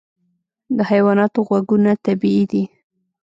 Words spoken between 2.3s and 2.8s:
دي.